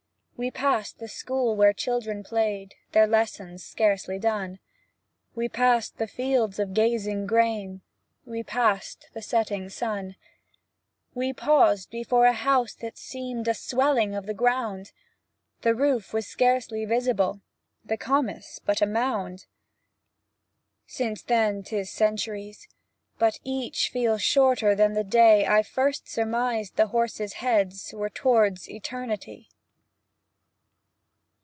[0.41, 4.57] We passed the school where children played, Their lessons scarcely done;
[5.35, 7.81] We passed the fields of gazing grain,
[8.25, 10.15] We passed the setting sun.
[11.13, 14.93] We paused before a house that seemed A swelling of the ground;
[15.61, 17.41] The roof was scarcely visible,
[17.85, 19.45] The cornice but a mound.
[20.87, 22.67] Since then 't is centuries;
[23.19, 28.67] but each Feels shorter than the day I first surmised the horses' heads Were toward
[28.67, 29.49] eternity.